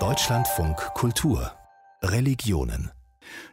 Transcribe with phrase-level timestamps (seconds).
[0.00, 1.52] Deutschlandfunk Kultur
[2.02, 2.90] Religionen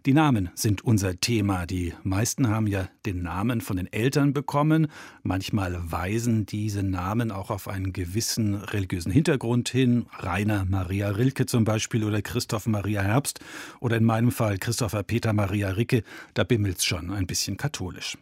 [0.05, 1.65] die Namen sind unser Thema.
[1.65, 4.87] Die meisten haben ja den Namen von den Eltern bekommen.
[5.23, 10.07] Manchmal weisen diese Namen auch auf einen gewissen religiösen Hintergrund hin.
[10.19, 13.39] Rainer Maria Rilke zum Beispiel oder Christoph Maria Herbst
[13.79, 16.03] oder in meinem Fall Christopher Peter Maria Ricke.
[16.33, 18.17] Da bimmelt's schon ein bisschen katholisch.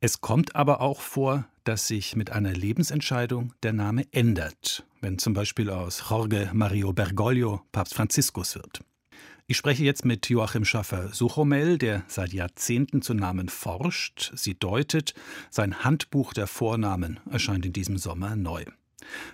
[0.00, 5.32] Es kommt aber auch vor, dass sich mit einer Lebensentscheidung der Name ändert, wenn zum
[5.32, 8.80] Beispiel aus Jorge Mario Bergoglio Papst Franziskus wird.
[9.46, 15.12] Ich spreche jetzt mit Joachim Schaffer-Suchomel, der seit Jahrzehnten zu Namen forscht, sie deutet.
[15.50, 18.64] Sein Handbuch der Vornamen erscheint in diesem Sommer neu.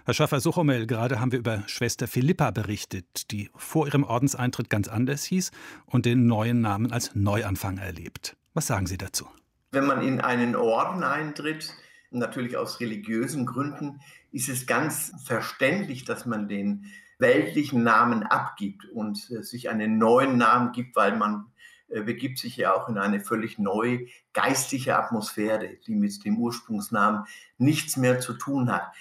[0.05, 5.23] Herr Schaffer-Suchomel, gerade haben wir über Schwester Philippa berichtet, die vor ihrem Ordenseintritt ganz anders
[5.25, 5.53] hieß
[5.87, 8.37] und den neuen Namen als Neuanfang erlebt.
[8.53, 9.29] Was sagen Sie dazu?
[9.73, 11.75] Wenn man in einen Orden eintritt,
[12.11, 14.01] natürlich aus religiösen Gründen,
[14.33, 16.87] ist es ganz verständlich, dass man den
[17.19, 21.53] weltlichen Namen abgibt und äh, sich einen neuen Namen gibt, weil man
[21.89, 27.25] äh, begibt sich ja auch in eine völlig neue geistige Atmosphäre, die mit dem Ursprungsnamen
[27.59, 28.93] nichts mehr zu tun hat.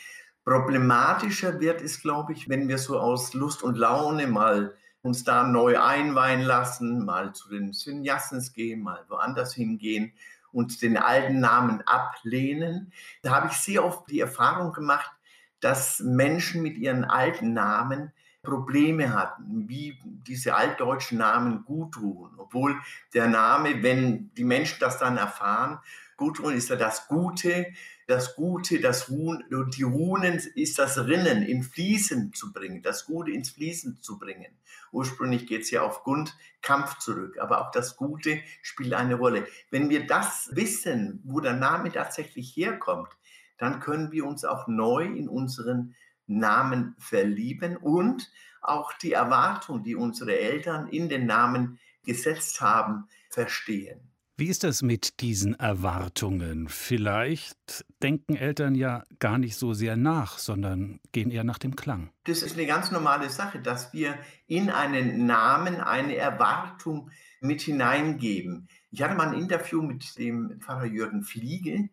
[0.43, 5.43] Problematischer wird es, glaube ich, wenn wir so aus Lust und Laune mal uns da
[5.43, 10.11] neu einweihen lassen, mal zu den Synjassens gehen, mal woanders hingehen
[10.51, 12.91] und den alten Namen ablehnen.
[13.21, 15.11] Da habe ich sehr oft die Erfahrung gemacht,
[15.59, 22.79] dass Menschen mit ihren alten Namen Probleme hatten, wie diese altdeutschen Namen Gudrun, obwohl
[23.13, 25.79] der Name, wenn die Menschen das dann erfahren,
[26.19, 27.67] Gudrun ist ja das Gute,
[28.05, 29.41] das Gute, das Ruhen,
[29.73, 34.51] die Runen ist das Rinnen in Fließen zu bringen, das Gute ins Fließen zu bringen.
[34.91, 39.47] Ursprünglich geht es ja auf Grund, Kampf zurück, aber auch das Gute spielt eine Rolle.
[39.71, 43.09] Wenn wir das wissen, wo der Name tatsächlich herkommt,
[43.57, 45.95] dann können wir uns auch neu in unseren
[46.27, 48.29] Namen verlieben und
[48.61, 54.01] auch die Erwartung, die unsere Eltern in den Namen gesetzt haben, verstehen.
[54.39, 56.69] Wie ist das mit diesen Erwartungen?
[56.69, 62.09] Vielleicht denken Eltern ja gar nicht so sehr nach, sondern gehen eher nach dem Klang.
[62.23, 64.17] Das ist eine ganz normale Sache, dass wir
[64.47, 67.11] in einen Namen eine Erwartung
[67.41, 68.69] mit hineingeben.
[68.91, 71.89] Ich hatte mal ein Interview mit dem Pfarrer Jürgen Fliege,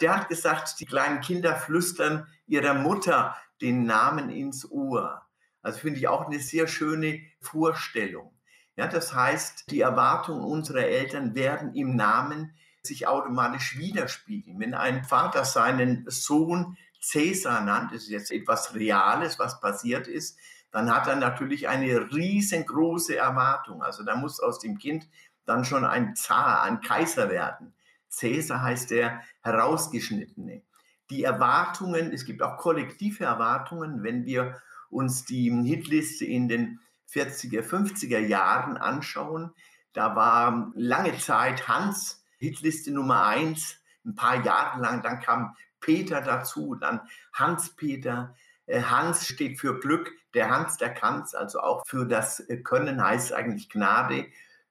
[0.00, 5.22] der hat gesagt, die kleinen Kinder flüstern ihrer Mutter den Namen ins Ohr.
[5.62, 8.37] Also finde ich auch eine sehr schöne Vorstellung.
[8.78, 14.60] Ja, das heißt, die Erwartungen unserer Eltern werden im Namen sich automatisch widerspiegeln.
[14.60, 20.38] Wenn ein Vater seinen Sohn Cäsar nannt, das ist jetzt etwas Reales, was passiert ist,
[20.70, 23.82] dann hat er natürlich eine riesengroße Erwartung.
[23.82, 25.08] Also da muss aus dem Kind
[25.44, 27.74] dann schon ein Zar, ein Kaiser werden.
[28.08, 30.62] Cäsar heißt der Herausgeschnittene.
[31.10, 36.78] Die Erwartungen, es gibt auch kollektive Erwartungen, wenn wir uns die Hitliste in den
[37.12, 39.52] 40er, 50er Jahren anschauen.
[39.92, 45.02] Da war lange Zeit Hans Hitliste Nummer eins, ein paar Jahre lang.
[45.02, 47.00] Dann kam Peter dazu, dann
[47.32, 48.34] Hans-Peter.
[48.66, 53.02] Äh, Hans steht für Glück, der Hans, der kann's, also auch für das äh, Können
[53.02, 54.26] heißt eigentlich Gnade.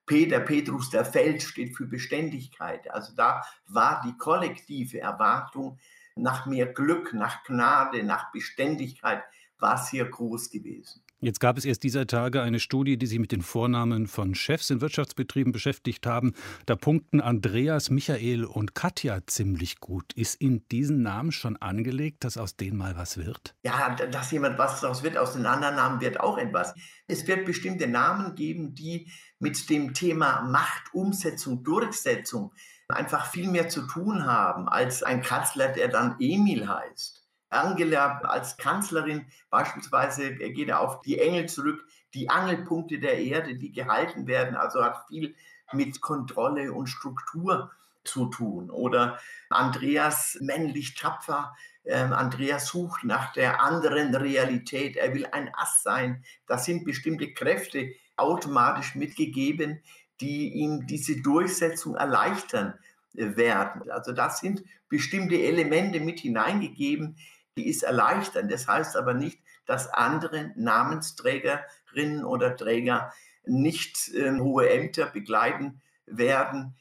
[0.06, 2.90] Peter Petrus der Feld steht für Beständigkeit.
[2.92, 5.80] Also da war die kollektive Erwartung
[6.16, 9.24] nach mehr Glück, nach Gnade, nach Beständigkeit,
[9.60, 11.04] war sehr groß gewesen.
[11.20, 14.70] Jetzt gab es erst dieser Tage eine Studie, die sich mit den Vornamen von Chefs
[14.70, 16.34] in Wirtschaftsbetrieben beschäftigt haben.
[16.68, 20.14] Da punkten Andreas, Michael und Katja ziemlich gut.
[20.14, 23.56] Ist in diesen Namen schon angelegt, dass aus denen mal was wird?
[23.64, 26.76] Ja, dass jemand was daraus wird, aus den anderen Namen wird auch etwas.
[27.08, 32.54] Es wird bestimmte Namen geben, die mit dem Thema Macht, Umsetzung, Durchsetzung
[32.90, 37.27] einfach viel mehr zu tun haben als ein Kanzler, der dann Emil heißt.
[37.50, 44.28] Angela als Kanzlerin beispielsweise geht auf die Engel zurück, die Angelpunkte der Erde, die gehalten
[44.28, 45.36] werden, also hat viel
[45.74, 47.72] mit Kontrolle und Struktur
[48.04, 48.70] zu tun.
[48.70, 49.20] Oder
[49.50, 56.24] Andreas männlich tapfer, ähm, Andreas sucht nach der anderen Realität, er will ein Ass sein.
[56.46, 59.82] Das sind bestimmte Kräfte automatisch mitgegeben,
[60.20, 62.74] die ihm diese Durchsetzung erleichtern
[63.16, 63.90] äh, werden.
[63.92, 67.18] Also das sind bestimmte Elemente mit hineingegeben,
[67.58, 68.48] die ist erleichtern.
[68.48, 73.12] Das heißt aber nicht, dass andere Namensträgerinnen oder Träger
[73.46, 76.76] nicht äh, hohe Ämter begleiten werden.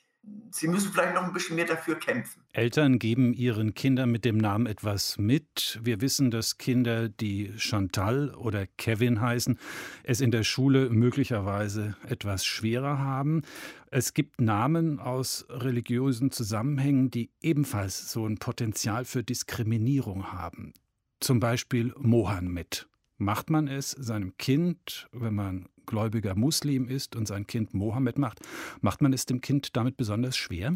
[0.51, 2.43] Sie müssen vielleicht noch ein bisschen mehr dafür kämpfen.
[2.53, 5.79] Eltern geben ihren Kindern mit dem Namen etwas mit.
[5.83, 9.59] Wir wissen, dass Kinder, die Chantal oder Kevin heißen,
[10.03, 13.43] es in der Schule möglicherweise etwas schwerer haben.
[13.91, 20.73] Es gibt Namen aus religiösen Zusammenhängen, die ebenfalls so ein Potenzial für Diskriminierung haben.
[21.21, 22.89] Zum Beispiel Mohammed.
[23.19, 28.41] Macht man es seinem Kind, wenn man gläubiger Muslim ist und sein Kind Mohammed macht,
[28.81, 30.75] macht man es dem Kind damit besonders schwer?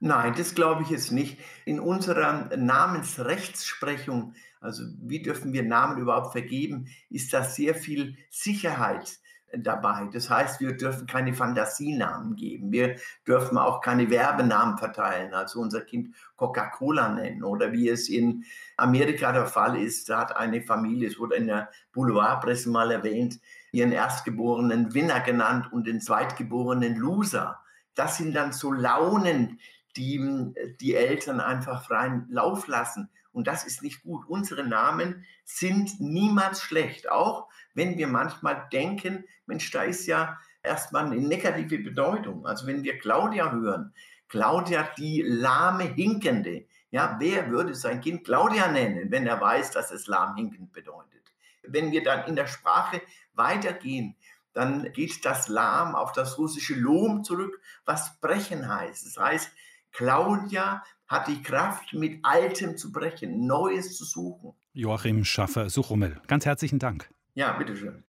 [0.00, 1.38] Nein, das glaube ich jetzt nicht.
[1.64, 9.20] In unserer Namensrechtsprechung, also wie dürfen wir Namen überhaupt vergeben, ist da sehr viel Sicherheit
[9.56, 10.08] dabei.
[10.12, 12.72] Das heißt, wir dürfen keine Fantasienamen geben.
[12.72, 18.44] Wir dürfen auch keine Werbenamen verteilen, also unser Kind Coca-Cola nennen oder wie es in
[18.76, 20.08] Amerika der Fall ist.
[20.08, 23.40] Da hat eine Familie, es wurde in der Boulevardpresse mal erwähnt,
[23.72, 27.60] ihren Erstgeborenen Winner genannt und den Zweitgeborenen Loser.
[27.94, 29.58] Das sind dann so Launen,
[29.96, 30.20] die
[30.80, 33.10] die Eltern einfach freien Lauf lassen.
[33.32, 34.26] Und das ist nicht gut.
[34.28, 41.06] Unsere Namen sind niemals schlecht, auch wenn wir manchmal denken, Mensch, da ist ja erstmal
[41.06, 42.46] eine negative Bedeutung.
[42.46, 43.94] Also wenn wir Claudia hören,
[44.28, 49.90] Claudia die lahme Hinkende, ja, wer würde sein Kind Claudia nennen, wenn er weiß, dass
[49.90, 51.32] es lahmhinkend bedeutet?
[51.62, 53.00] Wenn wir dann in der Sprache
[53.34, 54.16] weitergehen,
[54.52, 59.06] dann geht das Lahm auf das russische Lom zurück, was brechen heißt.
[59.06, 59.50] Das heißt,
[59.92, 64.54] Claudia hat die Kraft, mit Altem zu brechen, Neues zu suchen.
[64.72, 67.10] Joachim Schaffer-Suchrummel, ganz herzlichen Dank.
[67.34, 68.04] Ja, bitteschön.